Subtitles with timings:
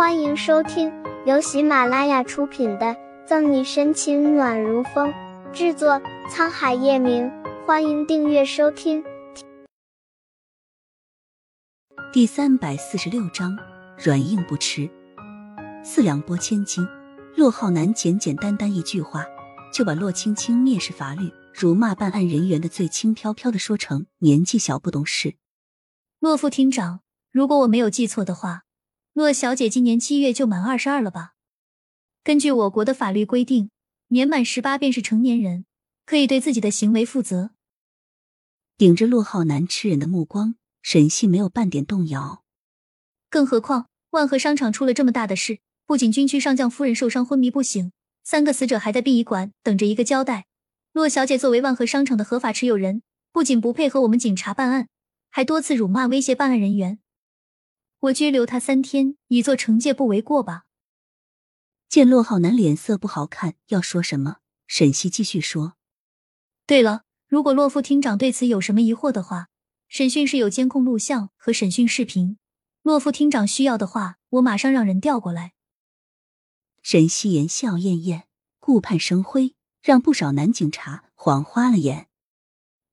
[0.00, 0.90] 欢迎收听
[1.26, 2.86] 由喜马拉雅出品的
[3.26, 5.12] 《赠你深情暖如风》，
[5.52, 7.30] 制作沧海夜明。
[7.66, 9.04] 欢迎订阅收听。
[12.14, 13.54] 第三百四十六章，
[13.98, 14.88] 软硬不吃。
[15.84, 16.88] 四两拨千斤，
[17.36, 19.26] 骆浩南简简单单一句话，
[19.70, 25.34] 就把骆青青蔑视法律、辱骂办案人员的罪轻飘飘的说成年纪小不懂事。
[26.20, 28.62] 骆副厅长，如果我没有记错的话，
[29.12, 31.34] 骆小姐今年七月就满二十二了吧？
[32.22, 33.70] 根据我国的法律规定，
[34.08, 35.64] 年满十八便是成年人，
[36.06, 37.50] 可以对自己的行为负责。
[38.78, 42.44] 顶着骆浩南吃人的目光，沈西没有半点动摇。
[43.28, 47.90] 更何况万和商场出了这么大的事，不仅军区上将夫人受伤昏迷不醒，
[48.22, 50.46] 三个死者还在殡仪馆等着一个交代。
[50.92, 54.88] 骆小姐作为万和商场的合法持有人，不仅不配合我们警察办案。
[55.30, 56.98] 还多次辱骂威胁办案人员，
[58.00, 60.64] 我拘留他三天，以作惩戒，不为过吧？
[61.88, 64.38] 见骆浩南脸色不好看，要说什么？
[64.66, 65.74] 沈西继续说
[66.64, 69.48] ：“对了，如果骆副厅长对此有什么疑惑的话，
[69.88, 72.38] 审讯室有监控录像和审讯视频。
[72.82, 75.52] 骆副厅长需要的话，我马上让人调过来。”
[76.82, 78.26] 沈西言笑晏晏，
[78.58, 82.08] 顾盼生辉，让不少男警察晃花了眼。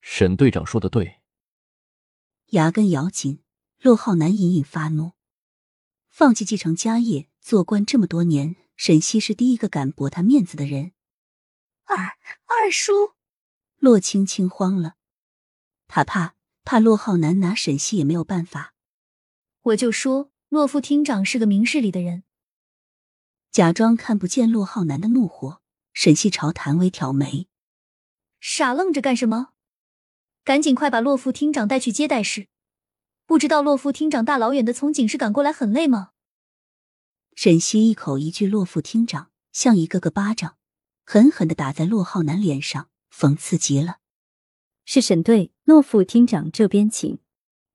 [0.00, 1.20] 沈队长说的对。
[2.48, 3.40] 牙根咬紧，
[3.80, 5.12] 洛浩南隐隐发怒。
[6.08, 10.92] 放弃继承家业，做官这么多年，沈西是第一个敢驳他面子的人。
[11.84, 11.96] 二
[12.46, 13.14] 二叔，
[13.78, 14.94] 洛青青慌了，
[15.88, 18.74] 他怕怕洛浩南拿沈西也没有办法。
[19.62, 22.22] 我就说洛副厅长是个明事理的人。
[23.50, 25.60] 假装看不见洛浩南的怒火，
[25.92, 27.48] 沈西朝谭维挑眉
[28.40, 29.52] ：“傻愣着干什么？”
[30.44, 32.48] 赶紧快把洛副厅长带去接待室。
[33.26, 36.10] 不知道洛副厅长大老远的从警室赶过来很累吗？
[37.34, 40.56] 沈西一口一句“洛副厅长”，像一个个巴掌，
[41.04, 43.98] 狠狠的打在洛浩南脸上，讽刺极了。
[44.84, 47.18] 是沈队，洛副厅长这边请。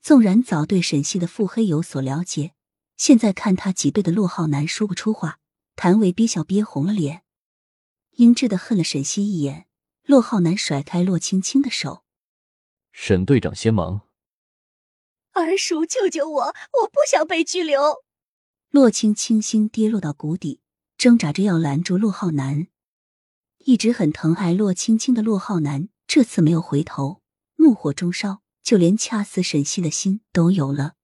[0.00, 2.52] 纵然早对沈西的腹黑有所了解，
[2.96, 5.38] 现在看他挤兑的洛浩南说不出话，
[5.74, 7.22] 谭维憋笑憋红了脸，
[8.12, 9.66] 阴质的恨了沈西一眼。
[10.04, 12.04] 洛浩南甩开洛青青的手。
[12.92, 14.02] 沈队长先忙，
[15.32, 16.42] 二叔救救我！
[16.44, 18.02] 我不想被拘留。
[18.70, 20.60] 洛青青心跌落到谷底，
[20.98, 22.66] 挣扎着要拦住洛浩南。
[23.58, 27.20] 一直很疼爱洛青青的洛浩南，这次没有回头，
[27.56, 30.94] 怒火中烧，就连掐死沈西的心都有了。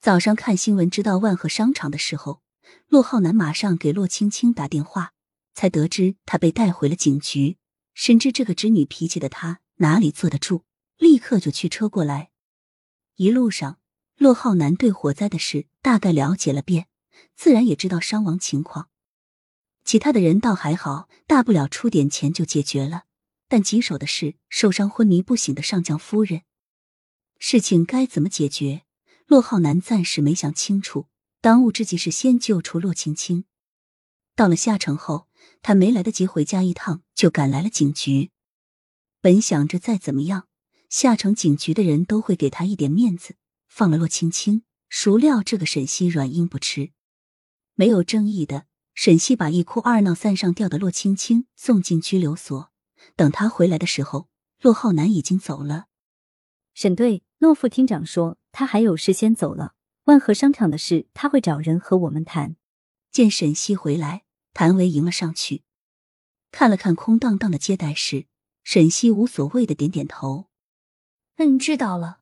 [0.00, 2.42] 早上看新闻知道万和商场的时候，
[2.88, 5.12] 洛浩南马上给洛青青打电话，
[5.54, 7.58] 才得知他被带回了警局。
[7.94, 10.64] 深知这个侄女脾气的他，哪里坐得住？
[10.98, 12.30] 立刻就驱车过来。
[13.16, 13.78] 一路上，
[14.16, 16.88] 骆浩南对火灾的事大概了解了遍，
[17.34, 18.90] 自然也知道伤亡情况。
[19.84, 23.04] 其他的人倒还好，大不了出点钱就解决了。
[23.48, 26.42] 但棘手的是受伤昏迷不醒的上将夫人，
[27.38, 28.82] 事情该怎么解决？
[29.26, 31.06] 骆浩南暂时没想清楚。
[31.40, 33.44] 当务之急是先救出骆青青。
[34.34, 35.28] 到了下城后，
[35.62, 38.30] 他没来得及回家一趟，就赶来了警局。
[39.20, 40.48] 本想着再怎么样。
[40.88, 43.36] 下城警局的人都会给他一点面子，
[43.68, 44.62] 放了洛青青。
[44.88, 46.92] 孰料这个沈西软硬不吃，
[47.74, 48.66] 没有争议的。
[48.94, 52.72] 沈西把一哭二闹三上吊的洛青青送进拘留所。
[53.14, 54.28] 等他回来的时候，
[54.62, 55.86] 骆浩南已经走了。
[56.72, 59.74] 沈队，骆副厅长说他还有事先走了。
[60.04, 62.56] 万和商场的事，他会找人和我们谈。
[63.10, 64.24] 见沈西回来，
[64.54, 65.62] 谭维迎了上去，
[66.52, 68.26] 看了看空荡荡的接待室，
[68.62, 70.46] 沈西无所谓的点点头。
[71.36, 72.20] 嗯，知道了。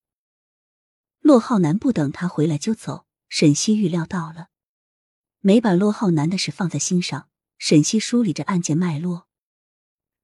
[1.20, 4.48] 骆浩南不等他回来就走，沈西预料到了，
[5.41, 7.28] 没把骆浩南的事放在心上。
[7.56, 9.26] 沈西梳理着案件脉络。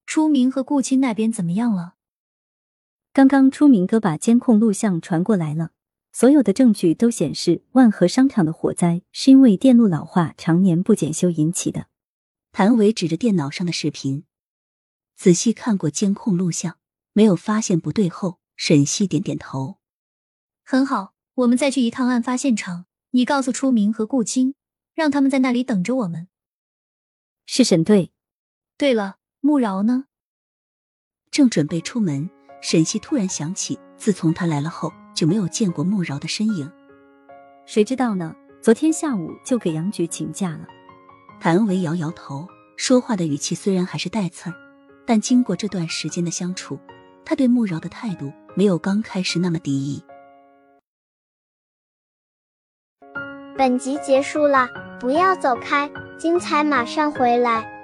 [0.05, 1.95] 初明和顾青那边怎么样了？
[3.13, 5.71] 刚刚初明哥把监控录像传过来了，
[6.13, 11.87] 所有的证据都显示万和商场的火灾是因为电路老化、常年不检修引起的。
[12.53, 14.25] 谭伟指着电脑上的视频，
[15.17, 16.79] 仔细看过监控录像，
[17.13, 18.40] 没有发现不对后。
[18.63, 19.79] 沈西点点头，
[20.63, 22.85] 很好，我们再去一趟案发现场。
[23.13, 24.55] 你告诉初明和顾青，
[24.93, 26.29] 让他们在那里等着我们。
[27.47, 28.13] 是沈队。
[28.77, 30.05] 对了，穆饶呢？
[31.31, 32.29] 正准备出门，
[32.61, 36.71] 沈西突然想起，自从他来了后，就没有见过穆饶的身影。
[37.65, 38.37] 谁知道呢？
[38.61, 40.67] 昨天下午就给杨局请假了。
[41.41, 42.47] 谭维摇摇头，
[42.77, 44.55] 说话的语气虽然还是带刺儿，
[45.07, 46.79] 但经过这段时间的相处。
[47.23, 50.03] 他对穆饶的态度没有刚开始那么敌意。
[53.57, 54.69] 本集结束了，
[54.99, 57.80] 不要走开，精彩马上回来。